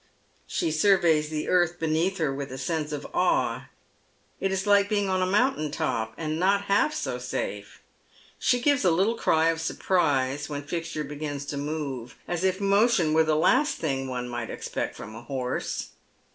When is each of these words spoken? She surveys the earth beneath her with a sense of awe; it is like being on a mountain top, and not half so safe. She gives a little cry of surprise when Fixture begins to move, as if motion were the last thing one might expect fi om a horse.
She 0.47 0.71
surveys 0.71 1.29
the 1.29 1.47
earth 1.47 1.79
beneath 1.79 2.17
her 2.17 2.33
with 2.33 2.51
a 2.51 2.57
sense 2.57 2.91
of 2.91 3.05
awe; 3.13 3.65
it 4.39 4.51
is 4.51 4.65
like 4.65 4.89
being 4.89 5.07
on 5.09 5.21
a 5.21 5.27
mountain 5.27 5.69
top, 5.69 6.15
and 6.17 6.39
not 6.39 6.63
half 6.63 6.91
so 6.91 7.19
safe. 7.19 7.83
She 8.39 8.59
gives 8.61 8.83
a 8.83 8.89
little 8.89 9.13
cry 9.13 9.49
of 9.49 9.61
surprise 9.61 10.49
when 10.49 10.63
Fixture 10.63 11.03
begins 11.03 11.45
to 11.45 11.55
move, 11.57 12.15
as 12.27 12.43
if 12.43 12.59
motion 12.59 13.13
were 13.13 13.23
the 13.23 13.35
last 13.35 13.77
thing 13.77 14.07
one 14.07 14.27
might 14.27 14.49
expect 14.49 14.95
fi 14.95 15.03
om 15.03 15.13
a 15.13 15.21
horse. 15.21 15.89